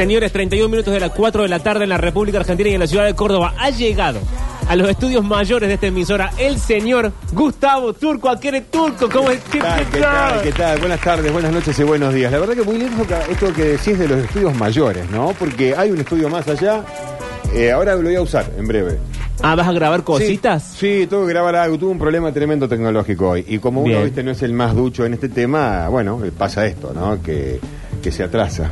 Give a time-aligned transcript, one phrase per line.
[0.00, 2.80] Señores, 31 minutos de las 4 de la tarde en la República Argentina y en
[2.80, 3.52] la ciudad de Córdoba.
[3.58, 4.18] Ha llegado
[4.66, 8.30] a los estudios mayores de esta emisora el señor Gustavo Turco.
[8.30, 9.40] Aquere Turco, ¿cómo es?
[9.52, 10.78] ¿Qué tal, qué tal, qué tal?
[10.78, 12.32] Buenas tardes, buenas noches y buenos días.
[12.32, 15.34] La verdad que muy lindo esto que decís de los estudios mayores, ¿no?
[15.38, 16.82] Porque hay un estudio más allá.
[17.52, 18.98] Eh, ahora lo voy a usar en breve.
[19.42, 20.62] Ah, ¿vas a grabar cositas?
[20.62, 21.76] Sí, sí, tengo que grabar algo.
[21.76, 23.44] Tuve un problema tremendo tecnológico hoy.
[23.46, 26.94] Y como uno, viste, no es el más ducho en este tema, bueno, pasa esto,
[26.94, 27.20] ¿no?
[27.20, 27.60] Que,
[28.02, 28.70] que se atrasa.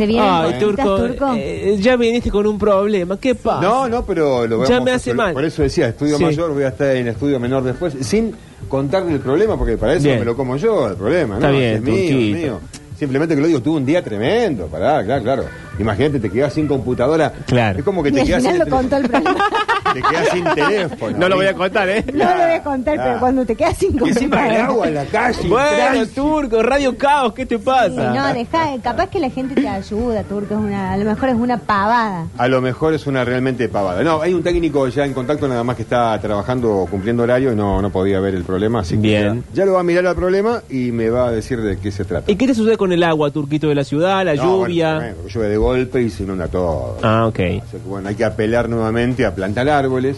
[0.00, 1.34] ¿Se vienen Ay, Turco, Turco?
[1.36, 3.18] eh, ya viniste con un problema.
[3.20, 3.60] ¿Qué pasa?
[3.60, 5.34] No, no, pero lo Ya vamos me hace mal.
[5.34, 6.24] Por eso decía, estudio Sí.
[6.24, 8.34] mayor, voy a estar en estudio menor después, sin
[8.66, 10.20] contarle el problema, porque para eso Bien.
[10.20, 11.40] me lo como yo, el problema, ¿no?
[11.40, 12.60] Está bien, es mío, es mío.
[12.98, 15.44] Simplemente que lo digo, tuve un día tremendo, pará, claro, claro.
[15.80, 17.32] Imagínate, te quedas sin computadora.
[17.46, 17.78] Claro.
[17.78, 21.18] Es como que te quedas sin final lo contó el te quedas sin teléfono.
[21.18, 22.04] No lo voy a contar, ¿eh?
[22.12, 23.02] No lo voy a contar, Ah.
[23.04, 24.66] pero cuando te quedas sin Y encima el computadora.
[24.66, 25.48] agua en la calle.
[25.48, 26.06] Bueno.
[26.14, 28.12] Turco, Radio Caos, ¿qué te Sí, pasa?
[28.12, 31.34] no, deja, capaz que la gente te ayuda, Turco, es una, a lo mejor es
[31.34, 32.26] una pavada.
[32.38, 34.02] A lo mejor es una realmente pavada.
[34.02, 37.56] No, hay un técnico ya en contacto nada más que está trabajando, cumpliendo horario y
[37.56, 38.80] no, no podía ver el problema.
[38.80, 39.44] Así que Bien.
[39.52, 41.90] Ya, ya lo va a mirar al problema y me va a decir de qué
[41.90, 42.30] se trata.
[42.30, 44.94] ¿Y qué te sucede con el agua, Turquito, de la ciudad, la No, lluvia?
[44.96, 46.98] Bueno, de golpe y se inunda todo.
[47.02, 47.38] Ah, ok.
[47.38, 50.16] O sea que, bueno, hay que apelar nuevamente a plantar árboles,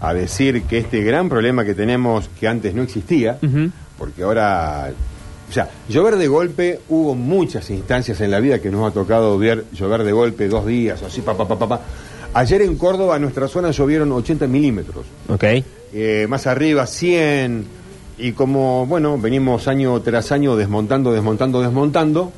[0.00, 3.70] a decir que este gran problema que tenemos, que antes no existía, Ujú.
[3.98, 4.90] porque ahora,
[5.48, 9.36] o sea, llover de golpe, hubo muchas instancias en la vida que nos ha tocado
[9.38, 11.80] ver llover de golpe dos días, o así, pa, pa, pa, pa, pa.
[12.34, 15.04] Ayer en Córdoba, en nuestra zona, llovieron 80 milímetros.
[15.28, 15.44] Ok.
[15.92, 17.82] Eh, más arriba 100
[18.18, 22.32] y como bueno venimos año tras año desmontando desmontando desmontando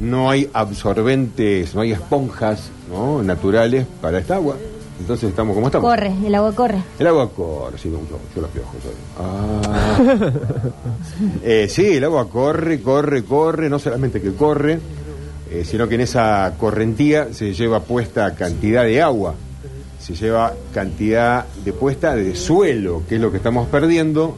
[0.00, 3.22] no hay absorbentes no hay esponjas ¿no?
[3.22, 4.56] naturales para esta agua
[5.00, 6.82] entonces estamos como estamos Corre, el agua corre.
[6.98, 8.00] el agua corre sí, yo,
[8.34, 8.92] yo los piojos soy.
[9.18, 10.32] Ah.
[11.42, 14.78] Eh, sí el agua corre corre corre no solamente que corre
[15.50, 19.34] eh, sino que en esa correntía se lleva puesta cantidad de agua
[19.98, 24.36] se lleva cantidad de puesta de suelo, que es lo que estamos perdiendo.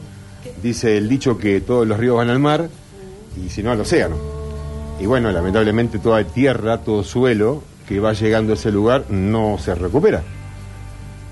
[0.61, 2.67] Dice el dicho que todos los ríos van al mar
[3.37, 4.40] y si no al océano.
[5.01, 9.73] Y bueno, lamentablemente toda tierra, todo suelo que va llegando a ese lugar no se
[9.73, 10.21] recupera.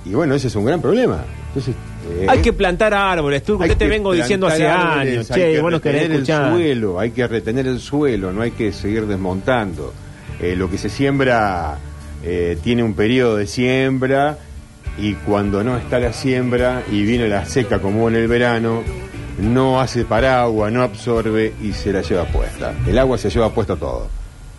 [0.05, 1.23] Y bueno, ese es un gran problema.
[1.49, 1.75] Entonces,
[2.09, 3.61] eh, Hay que plantar árboles, Turco.
[3.63, 5.31] hay Yo te vengo diciendo hace árboles, años.
[5.31, 8.71] hay Che, que bueno, retener el suelo, hay que retener el suelo, no hay que
[8.71, 9.93] seguir desmontando.
[10.41, 11.77] Eh, lo que se siembra
[12.23, 14.39] eh, tiene un periodo de siembra
[14.97, 18.81] y cuando no está la siembra y viene la seca como en el verano,
[19.41, 22.73] no hace paraguas, no absorbe y se la lleva puesta.
[22.85, 24.07] El agua se lleva puesta todo.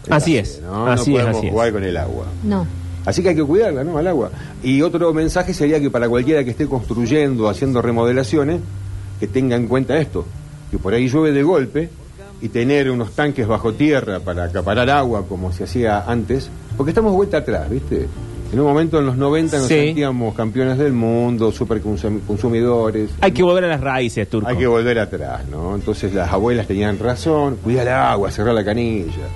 [0.09, 0.87] Así es, ¿no?
[0.87, 1.53] así no es, podemos así es.
[1.53, 2.25] jugar con el agua.
[2.43, 2.67] No.
[3.05, 3.99] Así que hay que cuidarla, ¿no?
[3.99, 4.31] Al agua.
[4.63, 8.61] Y otro mensaje sería que para cualquiera que esté construyendo, haciendo remodelaciones,
[9.19, 10.25] que tenga en cuenta esto,
[10.71, 11.91] que por ahí llueve de golpe
[12.41, 17.13] y tener unos tanques bajo tierra para acaparar agua como se hacía antes, porque estamos
[17.13, 18.07] vuelta atrás, ¿viste?
[18.53, 19.75] En un momento en los 90 nos Sí.
[19.75, 23.11] sentíamos campeones del mundo, super consumidores.
[23.21, 24.49] Hay que volver a las raíces, Turco.
[24.49, 25.75] Hay que volver atrás, ¿no?
[25.77, 29.28] Entonces las abuelas tenían razón, cuida el agua, cerrar la canilla.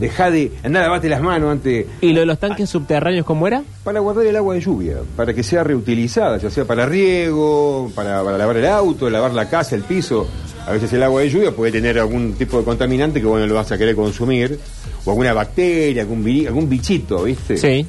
[0.00, 3.46] Dejá de andar a lavarte las manos antes ¿Y lo de los tanques subterráneos cómo
[3.46, 3.62] era?
[3.82, 8.22] para guardar el agua de lluvia, para que sea reutilizada, ya sea para riego, para,
[8.22, 10.26] para lavar el auto, lavar la casa, el piso.
[10.66, 13.54] A veces el agua de lluvia puede tener algún tipo de contaminante que bueno lo
[13.54, 14.58] vas a querer consumir,
[15.04, 17.56] o alguna bacteria, algún, algún bichito, ¿viste?
[17.56, 17.86] Sí.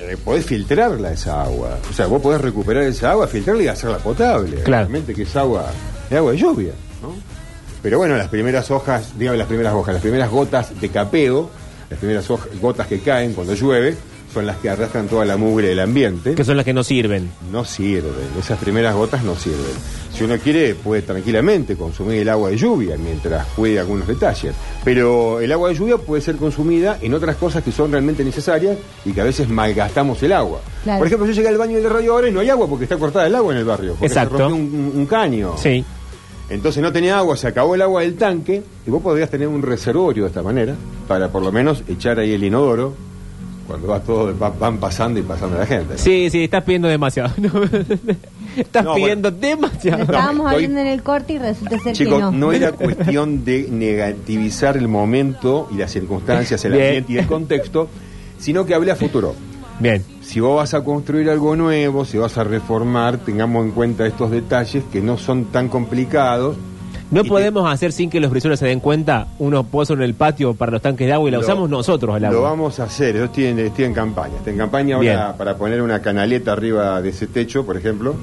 [0.00, 1.78] Eh, podés filtrarla esa agua.
[1.90, 4.56] O sea, vos podés recuperar esa agua, filtrarla y hacerla potable.
[4.62, 4.64] Claro.
[4.88, 5.66] Realmente que es agua,
[6.10, 6.72] es agua de lluvia,
[7.02, 7.14] ¿no?
[7.82, 11.50] Pero bueno, las primeras hojas, digamos las primeras hojas, las primeras gotas de capeo,
[11.88, 13.96] las primeras hoj- gotas que caen cuando llueve,
[14.32, 16.34] son las que arrastran toda la mugre del ambiente.
[16.34, 17.30] Que son las que no sirven.
[17.50, 19.74] No sirven, esas primeras gotas no sirven.
[20.12, 24.54] Si uno quiere, puede tranquilamente consumir el agua de lluvia mientras cuide algunos detalles.
[24.84, 28.76] Pero el agua de lluvia puede ser consumida en otras cosas que son realmente necesarias
[29.04, 30.60] y que a veces malgastamos el agua.
[30.84, 30.98] Claro.
[30.98, 32.96] Por ejemplo, yo llegué al baño de radio ahora y no hay agua porque está
[32.98, 33.92] cortada el agua en el barrio.
[33.92, 34.36] Porque Exacto.
[34.36, 35.54] se rompió un, un- un caño.
[35.58, 35.84] Sí.
[36.48, 39.62] Entonces no tenía agua, se acabó el agua del tanque y vos podrías tener un
[39.62, 40.74] reservorio de esta manera
[41.06, 42.92] para por lo menos echar ahí el inodoro
[43.70, 45.92] cuando va todo, va- van pasando y pasando la gente.
[45.94, 45.98] ¿no?
[45.98, 47.32] Sí, sí, estás pidiendo demasiado.
[48.56, 50.02] estás No, pidiendo demasiado.
[50.02, 52.32] estábamos estoy- hablando en el corte y resulta ser Chicos, que no.
[52.32, 56.84] no era cuestión de negativizar el momento y las circunstancias, el Bien.
[56.86, 57.88] ambiente y el contexto,
[58.38, 59.34] sino que hablé a futuro.
[59.78, 60.02] Bien.
[60.20, 64.30] Si vos vas a construir algo nuevo, si vas a reformar, tengamos en cuenta estos
[64.30, 66.56] detalles que no son tan complicados.
[67.10, 70.14] No te- podemos hacer sin que los brisones se den cuenta unos pozos en el
[70.14, 72.50] patio para los tanques de agua y la Lo- usamos nosotros el Lo agua.
[72.50, 74.36] vamos a hacer, yo estoy en, estoy en campaña.
[74.36, 75.36] Estoy en campaña ahora Bien.
[75.36, 78.14] para poner una canaleta arriba de ese techo, por ejemplo,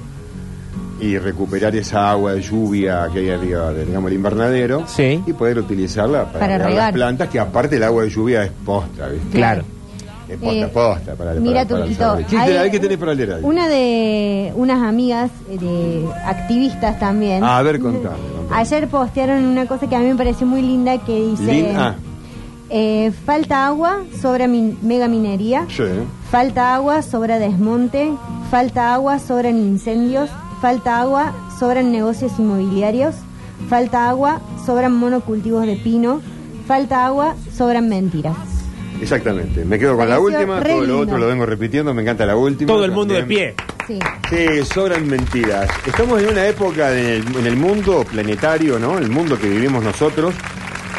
[1.00, 5.22] y recuperar esa agua de lluvia que hay arriba del digamos, el invernadero Sí.
[5.28, 8.52] y poder utilizarla para, Para regar las plantas, que aparte el agua de lluvia es
[8.66, 9.38] postra, ¿viste?
[9.38, 9.64] Claro.
[10.36, 11.16] Posta, Eh, posta.
[11.16, 12.26] Para, mira, para- para Turquito, saber.
[12.26, 13.44] ¿Qué, hay- tenés- qué tenés para leer ahí?
[13.44, 17.44] Una de unas amigas eh, de activistas también.
[17.44, 18.04] Ah, a ver, contame,
[18.36, 18.60] contame.
[18.62, 21.44] Ayer postearon una cosa que a mí me pareció muy linda que dice...
[21.44, 21.96] Lin- ah.
[22.70, 25.66] eh, falta agua, sobra min- mega minería.
[25.70, 25.84] Sí.
[26.30, 28.12] Falta agua, sobra desmonte.
[28.52, 30.30] Falta agua, sobran incendios.
[30.62, 33.16] Falta agua, sobran negocios inmobiliarios.
[33.70, 36.20] Falta agua, sobran monocultivos de pino.
[36.68, 38.36] Falta agua, sobran mentiras.
[39.02, 39.64] Exactamente.
[39.66, 41.00] Me quedo con la Pareció última, re todo lo lindo.
[41.02, 42.68] otro lo vengo repitiendo, me encanta la última.
[42.68, 43.54] Todo el mundo de también.
[43.56, 43.66] pie.
[43.88, 44.00] Sí.
[44.30, 45.70] Sí, sobran mentiras.
[45.86, 48.98] Estamos en una época de- en el mundo planetario, ¿no?
[48.98, 50.34] El mundo que vivimos nosotros,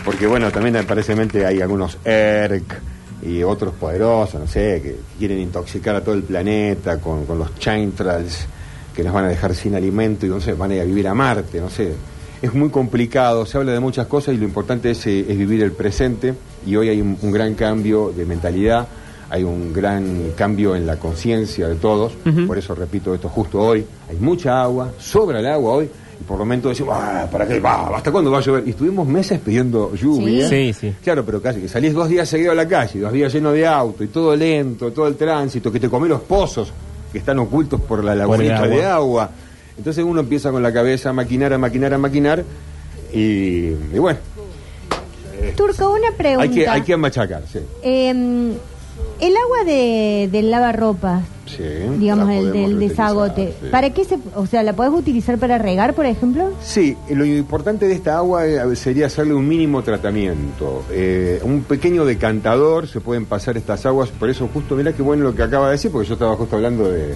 [0.04, 2.80] porque bueno, también aparentemente hay algunos ERC
[3.22, 7.54] y otros poderosos, no sé, que quieren intoxicar a todo el planeta con, con los
[7.58, 8.46] chaintrals
[8.94, 11.06] que nos van a dejar sin alimento y no sé, van a ir a vivir
[11.08, 11.92] a Marte, no sé.
[12.40, 15.62] Es muy complicado, se habla de muchas cosas y lo importante es, eh, es vivir
[15.62, 16.35] el presente
[16.67, 18.87] y hoy hay un, un gran cambio de mentalidad,
[19.31, 22.12] hay un gran cambio en la conciencia de todos,
[22.46, 25.90] por eso repito esto justo hoy, hay mucha agua, sobra el agua hoy
[26.20, 27.61] y por lo menos decimos, ah, ¿para qué?
[27.61, 28.64] Va, ¿Hasta cuándo va a llover?
[28.67, 30.49] Y estuvimos meses pidiendo lluvia.
[30.49, 30.94] Sí, sí.
[31.02, 33.67] Claro, pero casi que salís dos días seguidos a la calle, dos días llenos de
[33.67, 36.73] auto y todo lento, todo el tránsito, que te comés los pozos
[37.12, 39.31] que están ocultos por la lagunita de agua.
[39.78, 42.44] Entonces uno empieza con la cabeza a maquinar, a maquinar, a maquinar
[43.12, 44.19] y, y bueno,
[45.56, 46.42] Turco, una pregunta.
[46.42, 47.60] hay que, hay que machacar, sí.
[47.82, 48.10] Eh,
[49.20, 51.64] el agua de, del lavarropas, Sí,
[51.98, 53.69] digamos, el del desagote, sí.
[53.70, 56.50] ¿para qué se, o sea, la puedes utilizar para regar, por ejemplo?
[56.62, 60.84] Sí, lo importante de esta agua eh, sería hacerle un mínimo tratamiento.
[60.90, 65.25] Eh, un pequeño decantador, se pueden pasar estas aguas, por eso justo, mirá qué bueno
[65.25, 67.14] lo que acaba de decir, porque yo estaba justo hablando de,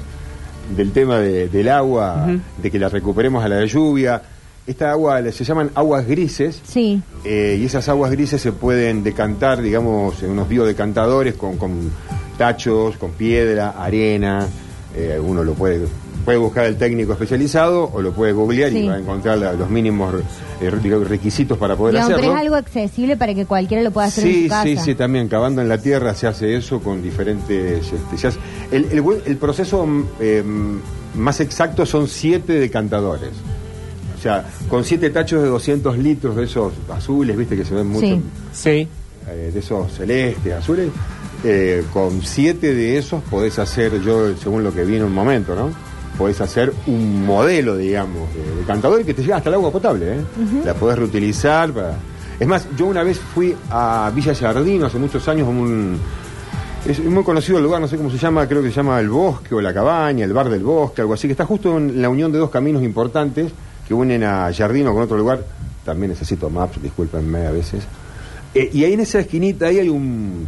[0.76, 2.26] del tema de- del agua,
[2.60, 4.22] de que la recuperemos a la lluvia.
[4.66, 7.02] Esta agua se llaman aguas grises, Sí.
[7.24, 11.90] eh, y esas aguas grises se pueden decantar, digamos, en unos biodecantadores con, con
[12.38, 14.46] tachos, con piedra, arena.
[14.94, 15.80] eh, uno lo puede
[16.24, 18.78] puede buscar el técnico especializado o lo puede googlear Sí.
[18.78, 20.14] y va a encontrar la- los mínimos
[20.60, 22.34] eh, requisitos para poder Digamos, pero hacerlo.
[22.36, 24.62] es algo accesible para que cualquiera lo pueda hacer en Sí, su casa.
[24.64, 27.92] sí, sí, también cavando en la tierra se hace eso con diferentes...
[27.92, 28.38] este, se hace-
[28.70, 30.42] el, el buen- el proceso mm, eh,
[31.16, 33.30] más exacto son siete decantadores.
[34.16, 37.88] O sea, con siete tachos de 200 litros de esos azules, viste que se ven
[37.88, 38.22] mucho, Sí.
[38.52, 38.88] Sí.
[39.28, 40.90] eh, de esos celestes, azules,
[41.42, 45.56] eh, con siete de esos podés hacer, yo según lo que vi en un momento,
[45.56, 45.70] ¿no?
[46.18, 50.18] Podés hacer un modelo, digamos, de decantador y que te llega hasta el agua potable,
[50.18, 50.20] ¿eh?
[50.64, 51.96] La podés reutilizar para...
[52.38, 55.98] Es más, yo una vez fui a Villa Jardino hace muchos años, un...
[56.84, 59.08] Es muy conocido el lugar, no sé cómo se llama, creo que se llama el
[59.08, 62.08] bosque o la cabaña, el bar del bosque, algo así, que está justo en la
[62.08, 63.52] unión de dos caminos importantes
[63.86, 65.44] que unen a Jardino con otro lugar.
[65.84, 67.84] También necesito maps, discúlpenme a veces.
[68.54, 70.46] Eh, y ahí en esa esquinita ahí hay un,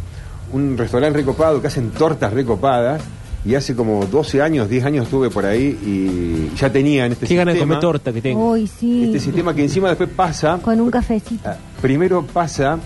[0.51, 3.01] un restaurante recopado que hacen tortas recopadas.
[3.45, 7.35] Y hace como 12 años, 10 años estuve por ahí y ya tenían este Qué
[7.35, 7.75] ganas de sistema.
[7.75, 8.51] comer torta que tengo.
[8.51, 9.05] Uy, sí.
[9.05, 11.47] Este sistema que encima después pasa Con un cafecito.
[11.49, 12.79] Ah, primero pasa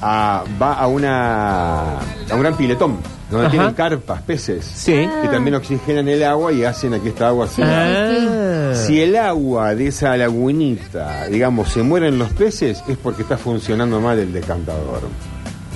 [0.00, 2.98] a, va a una a un gran piletón
[3.30, 3.50] donde Ajá.
[3.56, 4.92] tienen carpas, peces Sí.
[5.22, 7.60] que también oxigenan el agua y hacen aquí esta agua así.
[7.64, 8.72] Ah.
[8.74, 14.00] Si el agua de esa lagunita, digamos, se mueren los peces, es porque está funcionando
[14.00, 15.00] mal el decantador.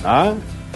[0.05, 0.31] ¿Ah?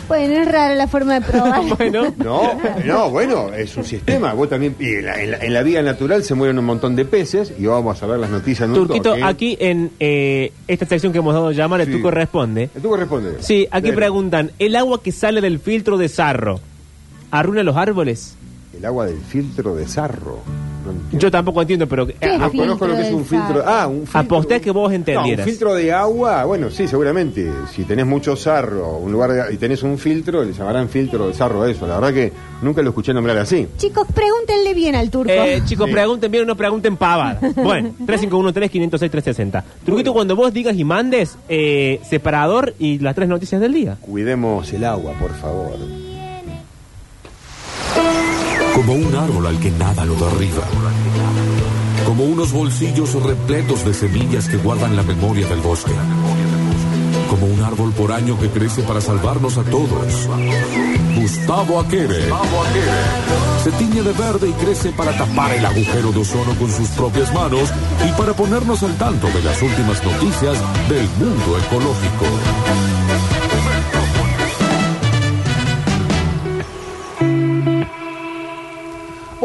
[0.08, 1.62] Bueno, es rara la forma de probar.
[1.78, 2.14] Bueno.
[2.18, 4.34] No, no, bueno, es un sistema.
[4.34, 6.96] Vos también, y en la, en la- en la vida natural se mueren un montón
[6.96, 9.24] de peces y vamos a ver las noticias en un Turquito, toque.
[9.24, 11.94] aquí en eh, esta sección que hemos dado a llamar, el Sí.
[11.94, 12.70] Turco responde.
[12.82, 13.38] ¿Tú corresponde?
[13.40, 13.96] Sí, aquí Dale.
[13.96, 16.60] preguntan, ¿el agua que sale del filtro de sarro
[17.32, 18.36] arruina los árboles?
[18.78, 20.40] El agua del filtro de sarro.
[20.86, 21.20] No entiendo.
[21.20, 22.08] Yo tampoco entiendo, pero...
[22.10, 23.64] eh, ¿Qué a- Ah, filtro conozco lo que es un filtro.
[23.66, 24.20] Ah, un filtro.
[24.20, 25.38] Aposté que vos entendieras.
[25.40, 27.50] No, un filtro de agua, bueno, sí, seguramente.
[27.74, 31.34] Si tenés mucho sarro, un lugar de- y tenés un filtro, le llamarán filtro de
[31.34, 31.88] sarro a eso.
[31.88, 33.68] La verdad que nunca lo escuché nombrar así.
[33.78, 35.32] Chicos, pregúntenle bien al turco.
[35.32, 35.94] Eh, chicos, Sí.
[35.94, 37.40] pregunten bien o no pregunten pavada.
[37.56, 39.64] Bueno, 351-3506-360.
[39.86, 43.98] Turquito, cuando vos digas y mandes, eh, separador y las tres noticias del día.
[44.02, 45.78] Cuidemos el agua, por favor.
[48.76, 50.64] Como un árbol al que nada lo derriba.
[52.06, 55.94] Como unos bolsillos repletos de semillas que guardan la memoria del bosque.
[57.30, 60.28] Como un árbol por año que crece para salvarnos a todos.
[61.16, 62.28] Gustavo Aquere.
[63.64, 67.34] Se tiñe de verde y crece para tapar el agujero de ozono con sus propias
[67.34, 67.72] manos
[68.06, 70.58] y para ponernos al tanto de las últimas noticias
[70.90, 72.26] del mundo ecológico.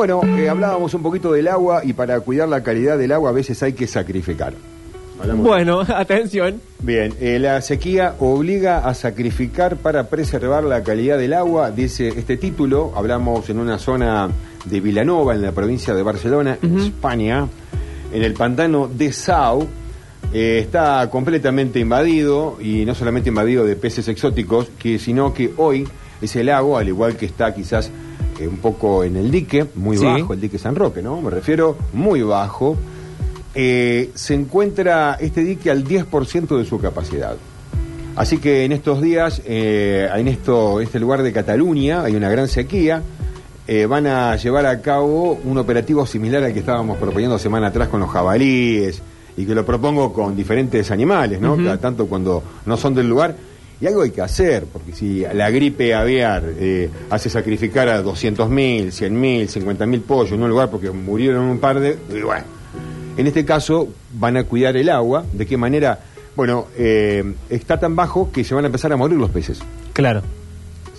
[0.00, 3.32] Bueno, eh, hablábamos un poquito del agua y para cuidar la calidad del agua a
[3.34, 4.54] veces hay que sacrificar.
[5.20, 5.46] Hablamos.
[5.46, 6.58] Bueno, atención.
[6.78, 12.38] Bien, eh, la sequía obliga a sacrificar para preservar la calidad del agua, dice este
[12.38, 12.94] título.
[12.96, 14.30] Hablamos en una zona
[14.64, 17.46] de Vilanova, en la provincia de Barcelona, en España,
[18.10, 19.68] en el pantano de Sau.
[20.32, 25.86] eh, está completamente invadido, y no solamente invadido de peces exóticos, que, sino que hoy
[26.22, 27.90] ese lago, al igual que está quizás
[28.48, 30.04] un poco en el dique, muy Sí.
[30.04, 31.20] bajo, el dique San Roque, ¿no?
[31.20, 32.76] Me refiero muy bajo,
[33.54, 37.36] eh, se encuentra este dique al 10% de su capacidad.
[38.16, 42.48] Así que en estos días, eh, en esto, este lugar de Cataluña, hay una gran
[42.48, 43.02] sequía.
[43.72, 47.86] eh, van a llevar a cabo un operativo similar al que estábamos proponiendo semana atrás
[47.86, 49.00] con los jabalíes
[49.36, 51.56] y que lo propongo con diferentes animales, ¿no?
[51.78, 53.36] Tanto cuando no son del lugar.
[53.80, 58.88] Y algo hay que hacer, porque si la gripe aviar eh, hace sacrificar a 200.000,
[58.88, 61.96] 100.000, 50.000 pollos en un lugar porque murieron un par de...
[62.10, 62.44] y bueno,
[63.16, 65.24] en este caso van a cuidar el agua.
[65.32, 65.98] ¿De qué manera?
[66.36, 69.60] Bueno, eh, está tan bajo que se van a empezar a morir los peces.
[69.92, 70.22] Claro.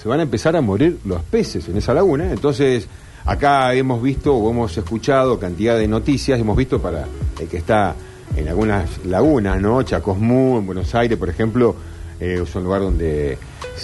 [0.02, 2.32] Se van a empezar a morir los peces en esa laguna.
[2.32, 2.88] Entonces,
[3.26, 7.06] acá hemos visto o hemos escuchado cantidad de noticias, hemos visto para
[7.40, 7.96] el que está
[8.36, 9.84] en algunas lagunas, ¿no?
[9.84, 11.76] Chacosmú, en Buenos Aires, por ejemplo,
[12.22, 13.38] eh, es un lugar donde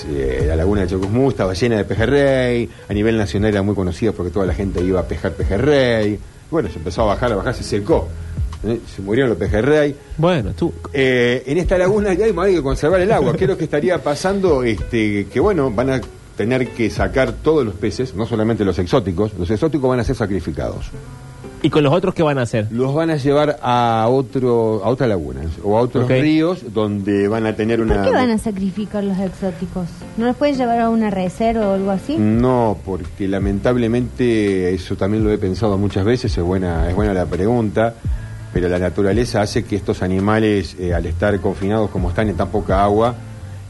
[0.09, 4.11] eh, la laguna de Chacosmú estaba llena de pejerrey, a nivel nacional era muy conocida
[4.11, 6.19] porque toda la gente iba a pescar pejerrey.
[6.51, 8.07] Bueno, se empezó a bajar, a bajar, se secó.
[8.63, 8.79] ¿eh?
[8.95, 9.95] Se murieron los pejerrey.
[10.17, 10.71] Bueno, tú.
[10.93, 13.33] Eh, en esta laguna ya hay, hay que conservar el agua.
[13.35, 14.63] ¿Qué es lo que estaría pasando?
[14.63, 16.01] Este, que bueno, van a
[16.37, 19.33] tener que sacar todos los peces, no solamente los exóticos.
[19.33, 20.91] Los exóticos van a ser sacrificados.
[21.67, 22.67] ¿Y con los otros qué van a hacer?
[22.71, 27.45] Los van a llevar a otro, a otra laguna o a otros ríos donde van
[27.45, 27.95] a tener una.
[27.95, 29.89] ¿Por qué van a sacrificar los exóticos?
[30.15, 32.15] ¿No los pueden llevar a una reserva o algo así?
[32.17, 37.25] No, porque lamentablemente eso también lo he pensado muchas veces, es buena, es buena la
[37.25, 37.95] pregunta,
[38.53, 42.47] pero la naturaleza hace que estos animales, eh, al estar confinados como están en tan
[42.47, 43.13] poca agua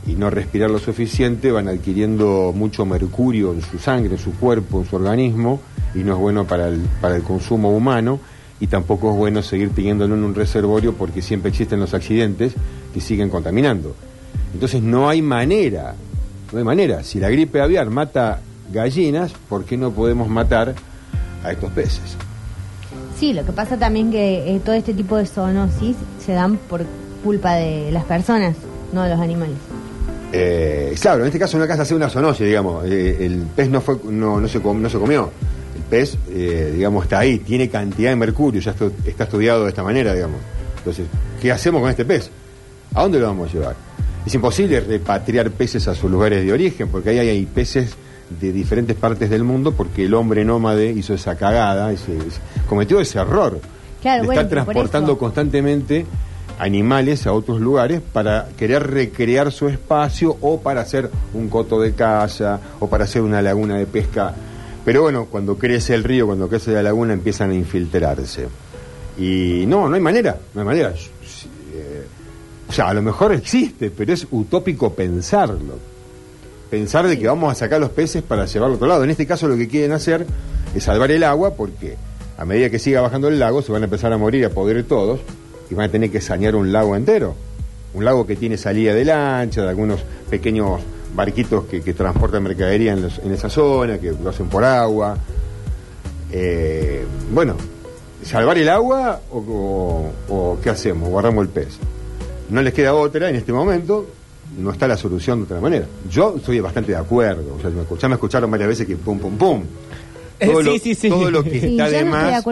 [0.08, 4.80] y no respirar lo suficiente, van adquiriendo mucho mercurio en su sangre, en su cuerpo,
[4.80, 5.60] en su organismo,
[5.94, 8.20] y no es bueno para el, para el consumo humano,
[8.60, 12.54] y tampoco es bueno seguir teniéndolo en un reservorio porque siempre existen los accidentes
[12.94, 13.96] que siguen contaminando.
[14.54, 15.94] Entonces no hay manera,
[16.52, 17.04] no hay manera.
[17.04, 18.40] Si la gripe aviar mata
[18.72, 20.74] gallinas, ¿por qué no podemos matar
[21.44, 22.18] a estos peces?
[23.20, 26.86] Sí, lo que pasa también que eh, todo este tipo de zoonosis se dan por
[27.24, 28.56] culpa de las personas,
[28.94, 29.58] no de los animales.
[30.34, 32.86] Eh, claro, en este caso no alcanza a ser una zoonosis, digamos.
[32.86, 35.32] Eh, el pez no, fue, no, no, se, com- no se comió.
[35.76, 39.84] El pez, eh, digamos, está ahí, tiene cantidad de mercurio, ya está estudiado de esta
[39.84, 40.40] manera, digamos.
[40.80, 41.06] Entonces,
[41.42, 42.30] ¿qué hacemos con este pez?
[42.94, 43.76] ¿A dónde lo vamos a llevar?
[44.26, 47.92] Es imposible repatriar peces a sus lugares de origen, porque ahí hay peces
[48.42, 53.00] de diferentes partes del mundo, porque el hombre nómade hizo esa cagada, ese- ese- cometió
[53.00, 53.62] ese error
[54.02, 56.06] Claro, de bueno, estar transportando constantemente
[56.58, 61.94] animales a otros lugares para querer recrear su espacio o para hacer un coto de
[61.94, 64.34] caza o para hacer una laguna de pesca.
[64.84, 68.48] Pero bueno, cuando crece el río, cuando crece la laguna, empiezan a infiltrarse.
[69.18, 70.90] Y no, no hay manera, no hay manera.
[71.74, 72.06] Eh,
[72.70, 75.76] O sea, a lo mejor existe, pero es utópico pensarlo.
[76.70, 79.04] Pensar de que vamos a sacar los peces para llevarlo a otro lado.
[79.04, 80.26] En este caso lo que quieren hacer
[80.76, 81.96] es salvar el agua porque
[82.38, 84.84] a medida que siga bajando el lago se van a empezar a morir, a poder
[84.84, 85.22] todos
[85.70, 87.36] y van a tener que sanear un lago entero.
[87.94, 90.82] Un lago que tiene salida de lancha, de algunos pequeños
[91.16, 95.18] barquitos que, transportan mercadería en, esa zona, que lo hacen por agua.
[96.32, 97.56] Eh, bueno,
[98.24, 101.10] ¿salvar el agua o, qué hacemos?
[101.10, 101.78] Guardamos el pez.
[102.50, 104.08] No les queda otra en este momento,
[104.58, 105.86] no está la solución de otra manera.
[106.10, 107.58] Yo estoy bastante de acuerdo,
[108.00, 109.64] ya me escucharon varias veces que pum, pum, pum.
[110.40, 111.10] Todo, sí, lo, sí, sí.
[111.10, 112.44] todo lo que está de más,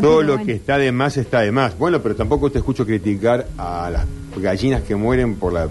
[0.00, 1.76] todo lo que está de más está de más.
[1.76, 4.06] Bueno, pero tampoco te escucho criticar a las
[4.40, 5.68] gallinas que mueren por la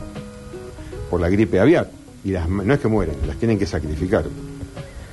[1.09, 1.89] por la gripe aviar.
[2.23, 4.25] Y las, no es que mueren, las tienen que sacrificar.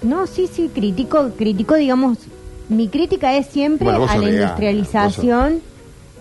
[0.03, 2.19] No, sí, sí, critico, critico, digamos,
[2.69, 5.61] mi crítica es siempre Bueno, a la industrialización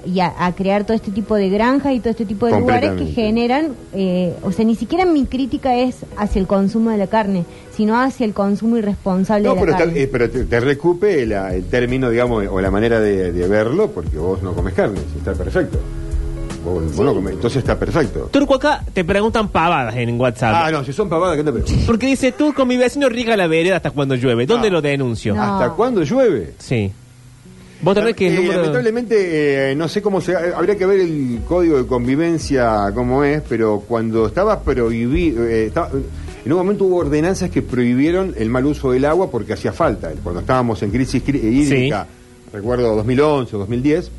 [0.05, 2.91] y a, a crear todo este tipo de granjas y todo este tipo de lugares
[2.93, 7.07] que generan, eh, o sea, ni siquiera mi crítica es hacia el consumo de la
[7.07, 7.45] carne,
[7.75, 9.93] sino hacia el consumo irresponsable No, de la pero, carne.
[9.93, 13.47] te, eh, pero te, te recupe la- el término, digamos, o la manera de, de
[13.47, 15.79] verlo, porque vos no comes carne, si está perfecto.
[16.63, 18.29] Vos, vos no comés, entonces está perfecto.
[18.31, 20.51] Turco, acá te preguntan pavadas en WhatsApp.
[20.55, 21.75] Ah, no, si son pavadas, ¿qué te pregunto?
[21.85, 24.47] Porque dice, Turco, mi vecino riega la vereda hasta cuando llueve.
[24.47, 24.71] ¿Dónde Ah.
[24.71, 25.35] lo denuncio?
[25.35, 25.43] No.
[25.43, 26.53] ¿Hasta cuándo llueve?
[26.57, 26.91] Sí.
[27.85, 28.57] Vos tenés que el Eh, número...
[28.61, 30.31] Lamentablemente, eh, no sé cómo se.
[30.33, 35.45] eh, Habría que ver el código de convivencia, cómo es, pero cuando estaba prohibido.
[35.45, 39.53] eh, estaba- en un momento hubo ordenanzas que prohibieron el mal uso del agua porque
[39.53, 40.11] hacía falta.
[40.23, 42.07] Cuando estábamos en crisis cri- hídrica,
[42.51, 44.11] recuerdo 2011 o 2010,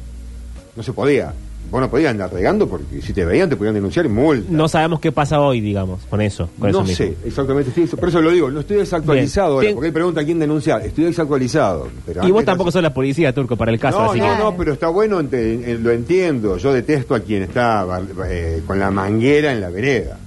[0.77, 1.33] no se podía.
[1.71, 4.47] Vos no podías andar regando porque si te veían te podían denunciar y multa.
[4.51, 6.49] No sabemos qué pasa hoy, digamos, con eso.
[6.59, 6.97] Con eso No mismo.
[7.07, 7.71] sé, exactamente.
[7.71, 10.39] Estoy, por eso lo digo, no estoy desactualizado ahora, Ten- porque él pregunta a quién
[10.39, 10.83] denunciar.
[10.83, 11.89] Estoy desactualizado.
[12.07, 12.75] pero Y vos no tampoco sé.
[12.75, 14.39] sos la policía, Turco, para el caso, No, así no, que...
[14.43, 16.57] no, pero está bueno, ente- eh, lo entiendo.
[16.59, 17.87] Yo detesto a quien está
[18.29, 20.19] eh, con la manguera en la vereda.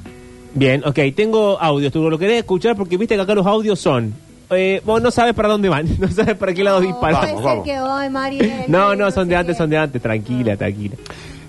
[0.54, 4.14] Bien, ok, tengo audios, Turco, lo querés escuchar porque viste que acá los audios son...
[4.52, 7.28] Eh, vos no sabes para dónde van, no sabes para qué lado disparar.
[7.28, 7.64] Vamos, vamos.
[7.66, 8.64] que hoy, Mariel.
[8.68, 9.58] No, no, son sé de antes, qué.
[9.60, 10.96] son de antes, tranquila, tranquila.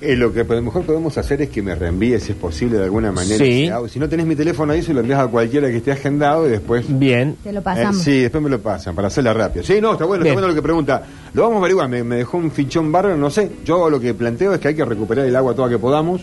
[0.02, 2.78] Eh, lo que a lo mejor podemos hacer es que me reenvíes, si es posible,
[2.78, 3.36] de alguna manera.
[3.44, 3.70] Sí.
[3.90, 6.50] Si no tenés mi teléfono ahí, se lo envías a cualquiera que esté agendado y
[6.50, 6.86] después...
[6.88, 7.98] Bien, Te lo Eh, pasamos.
[8.02, 9.62] sí, después me lo pasan para hacerla rápido.
[9.64, 10.32] Sí, no, está bueno, Bien.
[10.32, 11.02] está bueno lo que pregunta.
[11.34, 13.50] Lo vamos a averiguar, me, me dejó un fichón bárbaro, no sé.
[13.64, 16.22] Yo lo que planteo es que hay que recuperar el agua toda que podamos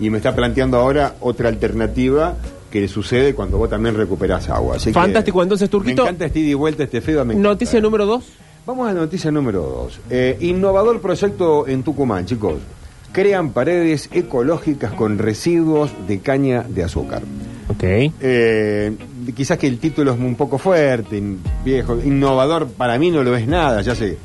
[0.00, 2.34] y me está planteando ahora otra alternativa
[2.70, 4.76] que le sucede cuando vos también recuperás agua.
[4.76, 6.02] Así que Fantástico, entonces, Turquito.
[6.04, 7.24] Me encanta este ida y vuelta, este feo.
[7.24, 8.24] noticia número dos.
[8.66, 10.00] Vamos a la noticia número dos.
[10.10, 12.54] Eh, innovador proyecto en Tucumán, chicos.
[13.12, 17.22] Crean paredes ecológicas con residuos de caña de azúcar.
[17.68, 17.82] Ok.
[17.82, 18.96] Eh,
[19.34, 21.22] quizás que el título es un poco fuerte,
[21.64, 24.18] viejo, innovador, para mí no lo es nada, ya hace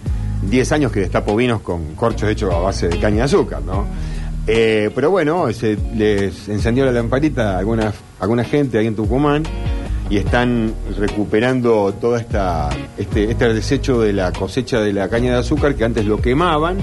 [0.50, 3.86] 10 años que destapo vinos con corchos hechos a base de caña de azúcar, ¿no?
[4.46, 9.44] Eh, pero bueno, se les encendió la lamparita a alguna, alguna gente ahí en Tucumán
[10.10, 15.40] y están recuperando todo esta, este, este desecho de la cosecha de la caña de
[15.40, 16.78] azúcar que antes lo quemaban,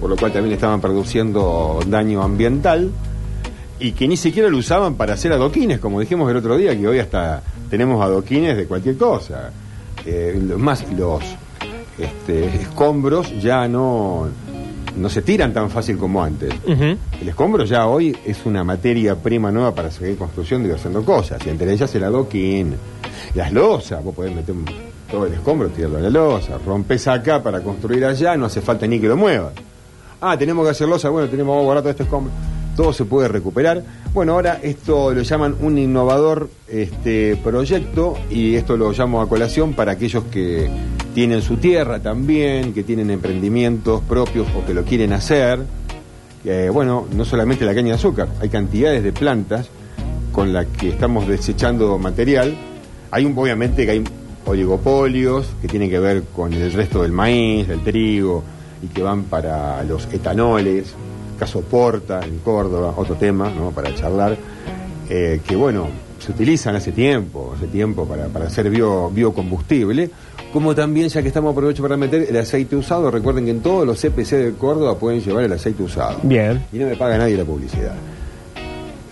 [0.00, 2.90] por lo cual también estaban produciendo daño ambiental
[3.78, 6.86] y que ni siquiera lo usaban para hacer adoquines, como dijimos el otro día, que
[6.88, 9.50] hoy hasta tenemos adoquines de cualquier cosa.
[10.06, 11.22] Eh, más los
[11.98, 14.28] este, escombros ya no,
[14.96, 16.52] no se tiran tan fácil como antes.
[17.20, 21.40] El escombro ya hoy es una materia prima nueva para seguir construyendo y haciendo cosas,
[21.46, 22.74] y entre ellas el adoquín,
[23.34, 24.64] las losas, vos podés meter un-
[25.10, 28.86] todo el escombro, tirarlo a la losa, rompes acá para construir allá, no hace falta
[28.86, 29.52] ni que lo muevas.
[30.20, 32.32] Ah, tenemos que hacer losa, bueno, tenemos todo este escombro.
[32.76, 33.82] Todo se puede recuperar.
[34.12, 39.72] Bueno, ahora esto lo llaman un innovador este, proyecto y esto lo llamo a colación
[39.72, 40.70] para aquellos que
[41.14, 45.60] tienen su tierra también, que tienen emprendimientos propios o que lo quieren hacer.
[46.72, 49.68] Bueno, no solamente la caña de azúcar, hay cantidades de plantas
[50.32, 52.54] con las que estamos desechando material.
[53.10, 54.04] Hay un, obviamente que hay
[54.46, 58.42] oligopolios que tienen que ver con el resto del maíz, del trigo,
[58.82, 60.94] y que van para los etanoles,
[61.38, 63.70] caso Porta en Córdoba, otro tema ¿no?
[63.70, 64.36] para charlar,
[65.08, 65.88] eh, que bueno,
[66.18, 70.10] se utilizan hace tiempo, hace tiempo para, para hacer bio, biocombustible,
[70.52, 73.86] como también, ya que estamos aprovecho para meter el aceite usado, recuerden que en todos
[73.86, 76.18] los CPC de Córdoba pueden llevar el aceite usado.
[76.22, 76.64] Bien.
[76.72, 77.94] Y no me paga nadie la publicidad.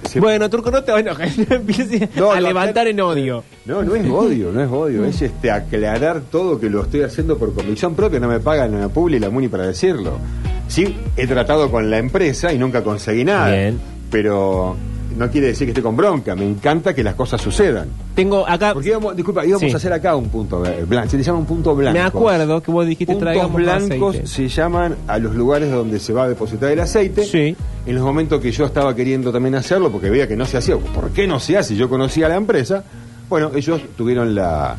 [0.09, 3.45] Se- Bueno, Turco, no te enojar, no empieces No, a no, levantar en odio.
[3.67, 7.37] No, no es odio, no es odio, es este aclarar todo que lo estoy haciendo
[7.39, 10.19] por convicción propia, no me pagan la Publi y la Muni para decirlo.
[10.67, 13.51] Sí, he tratado con la empresa y nunca conseguí nada.
[13.51, 13.79] Bien.
[14.11, 14.77] Pero
[15.19, 17.89] no quiere decir que esté con bronca, me encanta que las cosas sucedan.
[18.15, 18.73] Tengo acá...
[18.73, 19.73] Porque íbamos, disculpa, íbamos Sí.
[19.73, 21.99] a hacer acá un punto eh, blanco, se le llama un punto blanco.
[21.99, 24.27] Me acuerdo que vos dijiste Puntos blancos aceite.
[24.29, 27.25] se llaman a los lugares donde se va a depositar el aceite.
[27.25, 27.57] Sí.
[27.85, 30.77] En los momentos que yo estaba queriendo también hacerlo, porque veía que no se hacía,
[30.77, 31.75] ¿por qué no se hace?
[31.77, 32.85] Yo conocía a la empresa.
[33.29, 34.77] Bueno, ellos tuvieron la,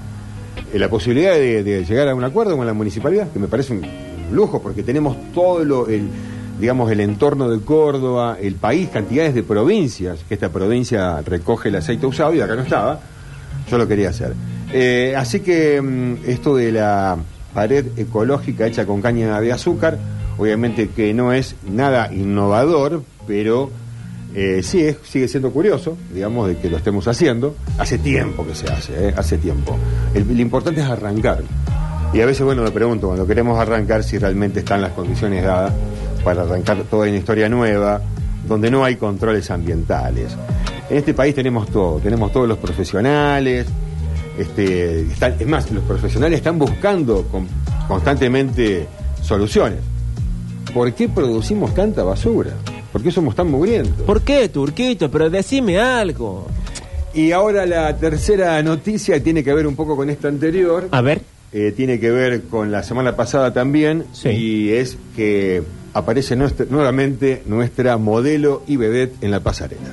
[0.73, 3.73] eh, la posibilidad de, de llegar a un acuerdo con la municipalidad, que me parece
[3.73, 3.82] un
[4.32, 6.08] lujo, porque tenemos todo lo, el,
[6.60, 11.76] digamos, el entorno de Córdoba, el país, cantidades de provincias, que esta provincia recoge el
[11.78, 13.00] aceite usado y acá no estaba.
[13.69, 14.34] Yo lo quería hacer.
[14.72, 17.17] Eh, así que mm, esto de la
[17.54, 19.98] pared ecológica hecha con caña de azúcar,
[20.38, 23.69] obviamente que no es nada innovador, pero
[24.36, 27.56] eh, sí es, sigue siendo curioso, digamos, de que lo estemos haciendo.
[27.78, 29.13] Hace tiempo que se hace, ¿eh?
[29.17, 29.76] hace tiempo.
[30.13, 31.41] El- lo importante es arrancar.
[32.13, 35.74] Y a veces, bueno, me pregunto, cuando queremos arrancar, si realmente están las condiciones dadas
[36.29, 37.99] para arrancar toda una historia nueva,
[38.47, 40.27] donde no hay controles ambientales.
[40.87, 43.65] En este país tenemos todo, tenemos todos los profesionales,
[44.37, 47.47] este, están- es más, los profesionales están buscando con-
[47.87, 48.85] constantemente
[49.23, 49.79] soluciones.
[50.71, 52.51] ¿Por qué producimos tanta basura?
[52.93, 54.03] ¿Por qué somos tan mugrientos?
[54.05, 55.09] ¿Por qué, Turquito?
[55.09, 56.45] Pero decime algo.
[57.11, 60.89] Y ahora la tercera noticia tiene que ver un poco con esta anterior.
[60.91, 61.23] A ver.
[61.51, 64.29] Eh, tiene que ver con la semana pasada también Sí.
[64.29, 65.63] y es que
[65.93, 69.89] aparece nuestra- nuevamente nuestra modelo y vedette en la pasarela.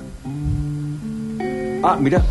[1.83, 2.23] Ah, mira,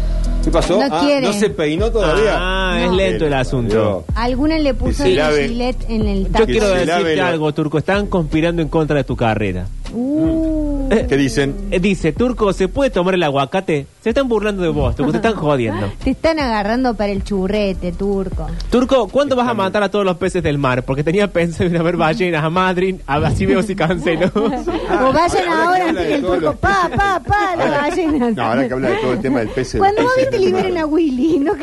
[0.43, 0.77] ¿qué pasó?
[0.77, 1.27] No Ah, quiere.
[1.27, 2.35] no se peinó todavía.
[2.37, 4.05] Ah, es lento el asunto.
[4.15, 6.45] Alguna le puso el gilet en el Yo taco.
[6.45, 7.77] quiero se lave decirte algo, Turco.
[7.77, 9.67] Están conspirando en contra de tu carrera.
[9.93, 10.44] Uh,
[11.09, 11.55] ¿Qué dicen?
[11.71, 13.85] Eh, Dice, Turco, ¿se puede tomar el aguacate?
[14.01, 15.91] Se están burlando de vos, Turco, te están jodiendo.
[16.03, 18.47] Te están agarrando para el churrete, turco.
[18.69, 20.83] Turco, ¿cuándo vas a matar a todos los peces del mar?
[20.83, 24.31] Porque tenía pensado a ver ballenas a Madrid, a- así veo si cancelo.
[24.35, 28.35] o vayan ahora que el turco, los pa, pa, pa, las ballenas.
[28.35, 29.71] No, ahora que habla de todo el tema del pez.
[29.73, 31.53] del Cuando vos viste en liberen a Willy, ¿no?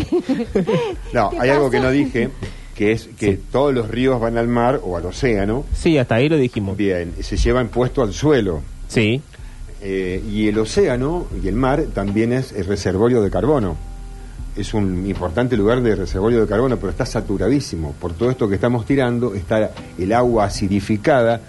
[1.13, 2.29] No, ¿Qué hay algo que no dije,
[2.75, 5.65] que es que todos los ríos van al mar o al océano.
[5.75, 6.77] sí, hasta ahí lo dijimos.
[6.77, 8.63] Bien, se llevan puesto al suelo.
[8.93, 9.21] Sí.
[9.81, 13.77] Eh, y el océano y el mar también es el reservorio de carbono.
[14.57, 17.95] Es un importante lugar de reservorio de carbono, pero está saturadísimo.
[18.01, 21.41] Por todo esto que estamos tirando, está el agua acidificada.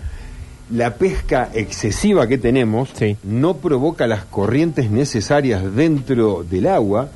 [0.71, 3.17] La pesca excesiva que tenemos Sí.
[3.23, 7.09] no provoca las corrientes necesarias dentro del agua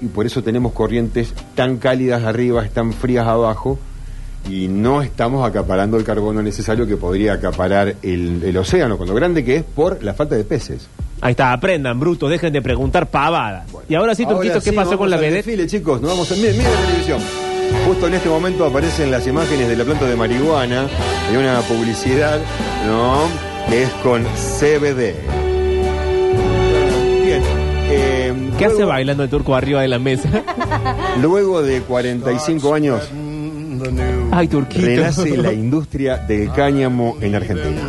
[0.00, 3.78] y por eso tenemos corrientes tan cálidas arriba, tan frías abajo
[4.48, 9.14] y no estamos acaparando el carbono necesario que podría acaparar el, el océano, con lo
[9.14, 10.86] grande que es por la falta de peces.
[11.20, 13.66] Ahí está, aprendan, brutos, dejen de preguntar pavadas.
[13.88, 15.46] y ahora sí, Turquito, Ahora ¿qué sí, pasó con la vedette?
[15.46, 17.20] desfile, chicos, nos vamos a miren, miren la televisión.
[17.86, 20.86] Justo en este momento aparecen las imágenes de la planta de marihuana
[21.32, 22.38] de una publicidad,
[22.86, 23.22] ¿no?
[23.68, 25.14] Que es con CBD.
[27.24, 27.42] Bien.
[27.90, 30.28] eh, ¿Qué hace bailando el turco arriba de la mesa?
[31.22, 33.08] Luego de 45 años,
[34.32, 34.86] Ay, Turquito.
[34.86, 37.80] renace la industria del cáñamo en Argentina.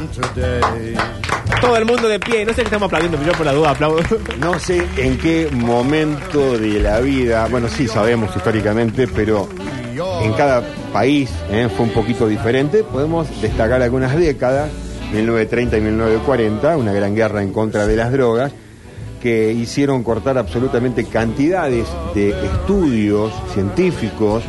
[1.61, 2.45] Todo el mundo de pie.
[2.45, 3.99] No sé qué estamos aplaudiendo, pero yo por la duda aplaudo.
[4.39, 9.49] No sé en qué momento de la vida, bueno, sí sabemos históricamente, pero
[10.21, 12.83] en cada país eh, fue un poquito diferente.
[12.83, 14.69] Podemos destacar algunas décadas,
[15.13, 18.51] 1930 y 1940, una gran guerra en contra de las drogas,
[19.21, 24.43] que hicieron cortar absolutamente cantidades de estudios científicos,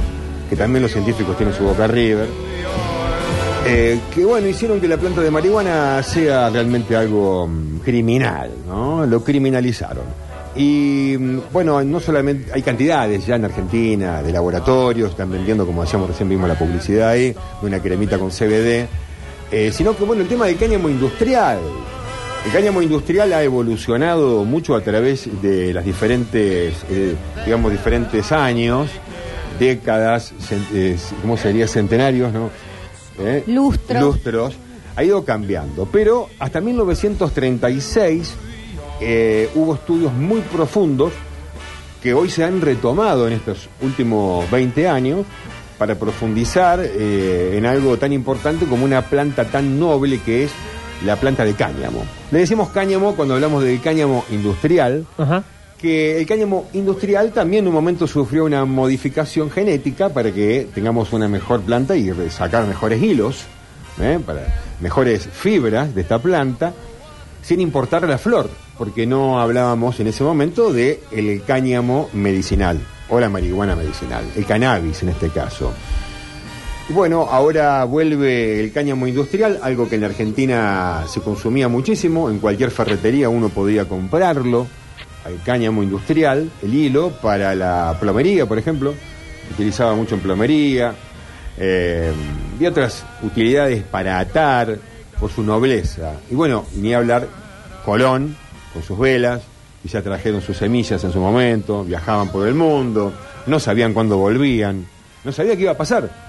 [0.49, 2.23] que también los científicos tienen su boca arriba,
[3.67, 9.05] eh, que bueno, hicieron que la planta de marihuana sea realmente algo mm, criminal, ¿no?
[9.05, 10.05] Lo criminalizaron.
[10.57, 15.83] Y mm, bueno, no solamente hay cantidades ya en Argentina de laboratorios, están vendiendo, como
[15.83, 18.87] decíamos recién vimos la publicidad ahí, una cremita con CBD,
[19.51, 21.59] eh, sino que bueno, el tema del cáñamo industrial.
[22.47, 28.89] El cáñamo industrial ha evolucionado mucho a través de las diferentes, eh, digamos, diferentes años,
[29.59, 30.33] décadas,
[30.73, 31.67] eh, ¿cómo sería?
[31.67, 32.51] Centenarios, ¿no?
[33.19, 33.45] ¿Eh?
[33.47, 34.03] Lustros.
[34.03, 34.55] Lustros.
[34.97, 38.35] Ha ido cambiando, pero hasta 1936
[39.01, 41.13] eh, hubo estudios muy profundos
[42.03, 45.25] que hoy se han retomado en estos últimos 20 años
[45.79, 50.51] para profundizar eh, en algo tan importante como una planta tan noble que es
[51.05, 52.05] la planta de cáñamo.
[52.33, 55.45] Le decimos cáñamo cuando hablamos del cáñamo industrial, Ajá.
[55.81, 61.13] Que el cáñamo industrial también en un momento sufrió una modificación genética para que tengamos
[61.13, 63.45] una mejor planta y sacar mejores hilos,
[64.01, 64.19] ¿eh?
[64.25, 64.43] para
[64.81, 66.75] mejores fibras de esta planta,
[67.43, 73.21] sin importar la flor, porque no hablábamos en ese momento de el cáñamo medicinal o
[73.21, 75.73] la marihuana medicinal, el cannabis en este caso.
[76.89, 82.31] Y bueno, ahora vuelve el cáñamo industrial, algo que en la Argentina se consumía muchísimo,
[82.31, 84.67] en cualquier ferretería uno podía comprarlo,
[85.27, 88.95] el cáñamo industrial, el hilo para la plomería, por ejemplo,
[89.51, 90.95] utilizaba mucho en plomería,
[91.59, 92.13] eh,
[92.59, 94.79] y otras utilidades para atar
[95.19, 96.15] por su nobleza.
[96.31, 97.27] Y bueno, ni hablar
[97.85, 98.37] Colón
[98.73, 99.43] con sus velas,
[99.85, 103.13] y ya trajeron sus semillas en su momento, viajaban por el mundo,
[103.47, 104.87] no sabían cuándo volvían,
[105.25, 106.29] no sabía qué iba a pasar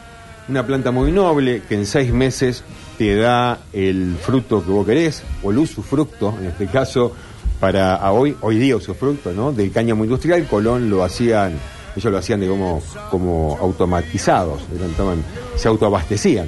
[0.50, 2.64] una planta muy noble que en seis meses
[2.98, 7.14] te da el fruto que vos querés, o el usufructo, en este caso,
[7.60, 9.52] para a hoy, hoy día usufructo, ¿no?
[9.52, 11.54] Del cáñamo industrial, Colón lo hacían,
[11.96, 15.24] ellos lo hacían digamos, como automatizados, eran-
[15.56, 16.48] se autoabastecían.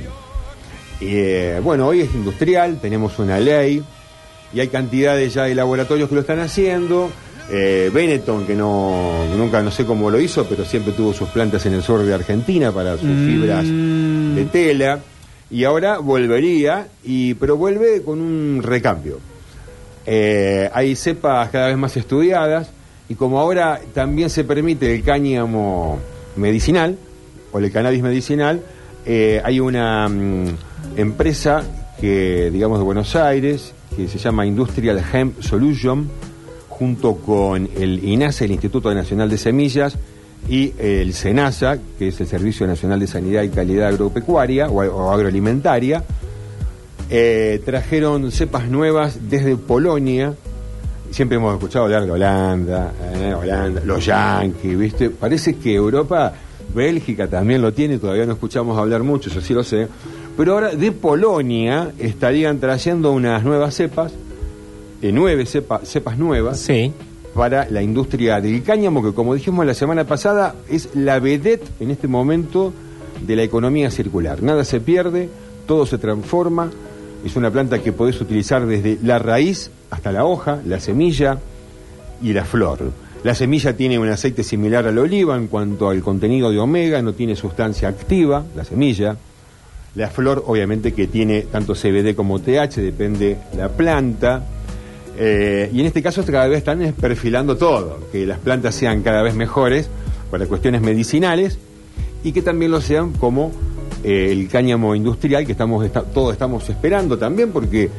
[0.99, 3.83] Y, eh, bueno, hoy es industrial, tenemos una ley,
[4.53, 7.09] y hay cantidades ya de laboratorios que lo están haciendo.
[7.53, 11.65] Eh, Benetton, que no nunca no sé cómo lo hizo, pero siempre tuvo sus plantas
[11.65, 13.25] en el sur de Argentina para sus Mm.
[13.27, 14.99] fibras de tela.
[15.49, 19.19] Y ahora volvería, y, pero vuelve con un recambio.
[20.05, 22.71] Eh, hay cepas cada vez más estudiadas,
[23.09, 25.99] y como ahora también se permite el cáñamo
[26.35, 26.97] medicinal,
[27.51, 28.61] o el cannabis medicinal,
[29.05, 30.45] eh, hay una mm,
[30.97, 31.63] empresa
[31.99, 36.09] que, digamos, de Buenos Aires, que se llama Industrial Hemp Solution,
[36.69, 39.97] junto con el INASE, el Instituto Nacional de Semillas,
[40.49, 46.03] y el SENASA, que es el Servicio Nacional de Sanidad y Calidad Agropecuaria o Agroalimentaria,
[47.11, 50.33] eh, trajeron cepas nuevas desde Polonia.
[51.11, 55.09] Siempre hemos escuchado hablar de Holanda, eh, Holanda, los Yankees, ¿viste?
[55.09, 56.33] Parece que Europa,
[56.73, 59.87] Bélgica también lo tiene, todavía no escuchamos hablar mucho, eso sí lo sé.
[60.37, 64.13] Pero ahora de Polonia estarían trayendo unas nuevas cepas
[65.01, 66.93] eh, nueve cepa- cepas nuevas Sí.
[67.33, 71.91] para la industria del cáñamo, que como dijimos la semana pasada, es la vedette en
[71.91, 72.71] este momento
[73.19, 74.41] de la economía circular.
[74.43, 75.27] Nada se pierde,
[75.67, 76.69] todo se transforma.
[77.25, 81.37] Es una planta que podés utilizar desde la raíz hasta la hoja, la semilla
[82.21, 82.91] y la flor.
[83.23, 87.13] La semilla tiene un aceite similar al oliva en cuanto al contenido de omega, no
[87.13, 89.17] tiene sustancia activa, la semilla.
[89.93, 94.43] La flor, obviamente, que tiene tanto CBD como TH, depende la planta.
[95.17, 99.21] Eh, y en este caso cada vez están perfilando todo, que las plantas sean cada
[99.21, 99.89] vez mejores
[100.31, 101.59] para cuestiones medicinales
[102.23, 103.51] y que también lo sean como
[104.03, 107.89] eh, el cáñamo industrial que estamos esta- todos estamos esperando también porque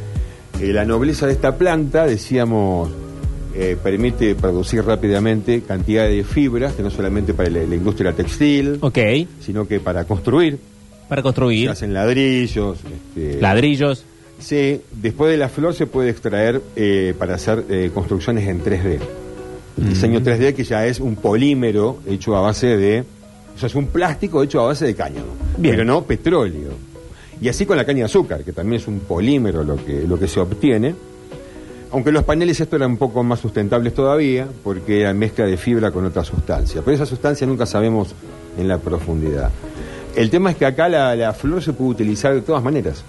[0.60, 2.90] eh, la nobleza de esta planta, decíamos,
[3.54, 8.78] eh, permite producir rápidamente cantidad de fibras, que no solamente para la, la industria textil,
[8.80, 8.98] Ok.
[9.40, 10.58] sino que para construir.
[11.08, 12.78] Para Se construir hacen ladrillos.
[13.14, 14.04] este, ladrillos.
[14.38, 18.98] Sí, después de la flor se puede extraer eh, para hacer eh, construcciones en 3D.
[19.78, 23.04] El diseño 3D que ya es un polímero hecho a base de...
[23.54, 25.26] O sea, es un plástico hecho a base de cáñamo,
[25.58, 25.74] Bien.
[25.74, 26.70] pero no petróleo.
[27.40, 30.18] Y así con la caña de azúcar, que también es un polímero lo que, lo
[30.18, 30.94] que se obtiene.
[31.90, 35.90] Aunque los paneles esto eran un poco más sustentables todavía, porque era mezcla de fibra
[35.90, 36.80] con otra sustancia.
[36.84, 38.14] Pero esa sustancia nunca sabemos
[38.56, 39.50] en la profundidad.
[40.16, 43.02] El tema es que acá la, la flor se puede utilizar de todas maneras.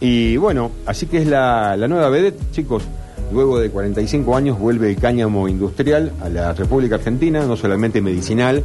[0.00, 2.82] Y bueno, así que es la, la nueva vedette, chicos.
[3.32, 8.62] Luego de 45 años vuelve el cáñamo industrial a la República Argentina, no solamente medicinal,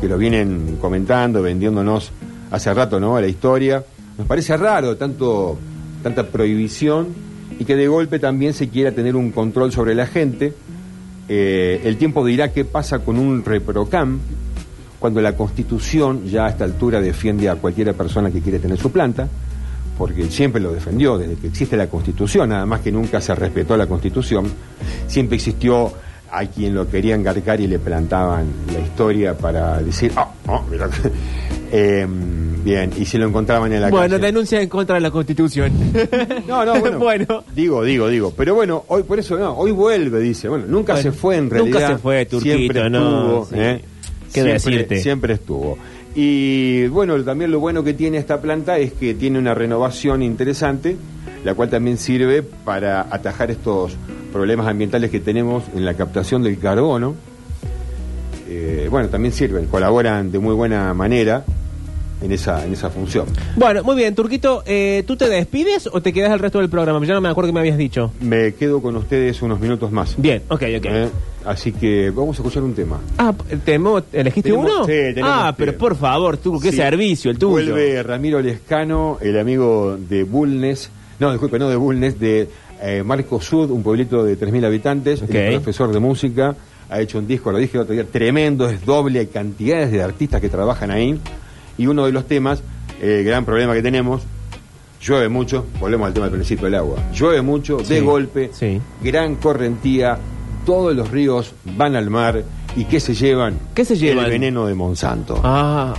[0.00, 2.10] que lo vienen comentando, vendiéndonos
[2.50, 3.16] hace rato, ¿no?
[3.16, 3.84] A la historia.
[4.16, 5.58] Nos parece raro tanto,
[6.02, 7.08] tanta prohibición
[7.58, 10.54] y que de golpe también se quiera tener un control sobre la gente.
[11.28, 14.18] Eh, el tiempo dirá qué pasa con un reprocam
[14.98, 18.92] cuando la Constitución ya a esta altura defiende a cualquiera persona que quiere tener su
[18.92, 19.28] planta,
[19.96, 23.76] porque siempre lo defendió desde que existe la Constitución, nada más que nunca se respetó
[23.76, 24.46] la Constitución,
[25.06, 25.92] siempre existió
[26.32, 30.88] a quien lo querían garcar y le plantaban la historia para decir, ah, ah, mira".
[31.72, 32.04] Eh,
[32.64, 34.26] bien, y si lo encontraban en la Bueno, calle.
[34.26, 35.70] denuncia en contra de la Constitución.
[36.48, 36.98] No, no, bueno.
[37.10, 37.44] Bueno.
[37.54, 38.34] Digo, digo, digo.
[38.36, 40.48] Pero bueno, hoy por eso no, hoy vuelve, dice.
[40.48, 41.88] Bueno, nunca Bueno, se fue en nunca realidad.
[41.92, 43.54] se fue, Turquito, siempre no, estuvo, sí.
[43.56, 43.80] ¿eh?
[44.26, 45.00] ¿Qué siempre, decirte?
[45.00, 45.78] Siempre estuvo.
[46.16, 50.96] Y bueno, también lo bueno que tiene esta planta es que tiene una renovación interesante,
[51.44, 53.92] la cual también sirve para atajar estos
[54.32, 57.14] problemas ambientales que tenemos en la captación del carbono.
[58.48, 61.44] Eh, bueno, también sirven, colaboran de muy buena manera
[62.22, 63.26] en esa, en esa función.
[63.56, 67.04] bueno, muy bien, Turquito, eh, ¿tú te despides o te quedas el resto del programa?
[67.06, 68.12] Ya no me acuerdo que me habías dicho.
[68.20, 70.14] Me quedo con ustedes unos minutos más.
[70.18, 70.84] Bien, ok, ok.
[70.86, 71.08] ¿eh?
[71.46, 72.98] Así que vamos a escuchar un tema.
[73.16, 73.32] Ah,
[73.64, 74.84] ¿temo- ¿elegiste Tenemos- uno?
[74.84, 76.76] sí, tenemos ah, pero por favor, tú, qué Sí.
[76.76, 77.52] servicio el tuyo.
[77.72, 80.90] Vuelve Ramiro Lescano, el amigo de Bulnes,
[81.20, 82.48] no, disculpe, no de Bulnes, de
[82.82, 86.54] eh, Marco Sud, un pueblito de 3.000 habitantes, el profesor de música,
[86.88, 90.02] ha hecho un disco, lo dije el otro día, tremendo, es doble, hay cantidades de
[90.02, 91.20] artistas que trabajan ahí,
[91.78, 92.62] y uno de los temas,
[93.00, 94.22] el gran problema que tenemos,
[95.00, 98.80] llueve mucho, volvemos al tema del principio del agua, llueve mucho, de golpe, sí.
[99.02, 100.18] gran correntía,
[100.66, 102.42] todos los ríos van al mar,
[102.76, 103.58] y ¿qué se llevan?
[103.74, 104.26] ¿Qué se llevan?
[104.26, 105.40] El veneno de Monsanto.
[105.42, 105.94] Ah,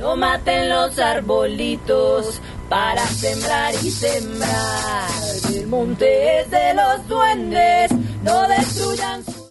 [0.00, 5.10] No maten los arbolitos para sembrar y sembrar.
[5.52, 7.90] El monte es de los duendes,
[8.22, 9.22] no destruyan